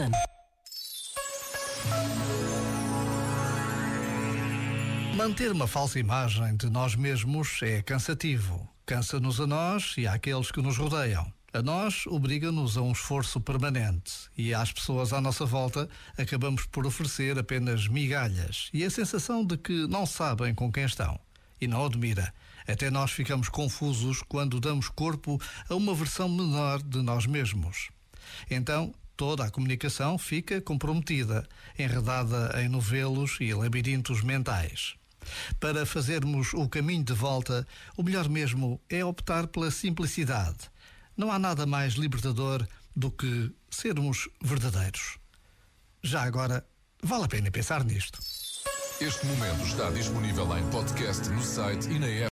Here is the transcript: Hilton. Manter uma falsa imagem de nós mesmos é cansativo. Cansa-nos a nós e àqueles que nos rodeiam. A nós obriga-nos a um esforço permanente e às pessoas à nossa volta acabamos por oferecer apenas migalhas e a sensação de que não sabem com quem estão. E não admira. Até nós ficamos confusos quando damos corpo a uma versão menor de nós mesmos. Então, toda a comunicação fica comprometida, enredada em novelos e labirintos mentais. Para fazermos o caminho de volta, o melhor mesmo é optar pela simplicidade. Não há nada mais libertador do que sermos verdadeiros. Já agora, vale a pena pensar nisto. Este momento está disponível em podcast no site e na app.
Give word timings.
Hilton. 0.00 0.10
Manter 5.16 5.52
uma 5.52 5.66
falsa 5.66 5.98
imagem 5.98 6.56
de 6.56 6.70
nós 6.70 6.94
mesmos 6.94 7.60
é 7.62 7.82
cansativo. 7.82 8.66
Cansa-nos 8.86 9.40
a 9.40 9.46
nós 9.46 9.94
e 9.98 10.06
àqueles 10.06 10.50
que 10.50 10.62
nos 10.62 10.78
rodeiam. 10.78 11.30
A 11.52 11.60
nós 11.60 12.06
obriga-nos 12.06 12.78
a 12.78 12.82
um 12.82 12.92
esforço 12.92 13.40
permanente 13.40 14.12
e 14.38 14.54
às 14.54 14.72
pessoas 14.72 15.12
à 15.12 15.20
nossa 15.20 15.44
volta 15.44 15.88
acabamos 16.16 16.64
por 16.66 16.86
oferecer 16.86 17.38
apenas 17.38 17.88
migalhas 17.88 18.70
e 18.72 18.84
a 18.84 18.90
sensação 18.90 19.44
de 19.44 19.56
que 19.58 19.86
não 19.88 20.06
sabem 20.06 20.54
com 20.54 20.70
quem 20.72 20.84
estão. 20.84 21.18
E 21.60 21.66
não 21.66 21.84
admira. 21.84 22.32
Até 22.66 22.90
nós 22.90 23.10
ficamos 23.10 23.48
confusos 23.48 24.22
quando 24.22 24.60
damos 24.60 24.88
corpo 24.88 25.40
a 25.68 25.74
uma 25.74 25.92
versão 25.92 26.28
menor 26.28 26.80
de 26.82 27.02
nós 27.02 27.26
mesmos. 27.26 27.90
Então, 28.48 28.94
toda 29.20 29.44
a 29.44 29.50
comunicação 29.50 30.16
fica 30.16 30.62
comprometida, 30.62 31.46
enredada 31.78 32.58
em 32.58 32.70
novelos 32.70 33.36
e 33.38 33.52
labirintos 33.52 34.22
mentais. 34.22 34.94
Para 35.60 35.84
fazermos 35.84 36.54
o 36.54 36.66
caminho 36.66 37.04
de 37.04 37.12
volta, 37.12 37.66
o 37.98 38.02
melhor 38.02 38.30
mesmo 38.30 38.80
é 38.88 39.04
optar 39.04 39.46
pela 39.46 39.70
simplicidade. 39.70 40.70
Não 41.14 41.30
há 41.30 41.38
nada 41.38 41.66
mais 41.66 41.92
libertador 41.96 42.66
do 42.96 43.10
que 43.10 43.52
sermos 43.70 44.26
verdadeiros. 44.40 45.18
Já 46.02 46.22
agora, 46.22 46.66
vale 47.02 47.24
a 47.24 47.28
pena 47.28 47.50
pensar 47.50 47.84
nisto. 47.84 48.18
Este 49.02 49.26
momento 49.26 49.66
está 49.66 49.90
disponível 49.90 50.56
em 50.56 50.66
podcast 50.70 51.28
no 51.28 51.42
site 51.42 51.90
e 51.90 51.98
na 51.98 52.06
app. 52.06 52.28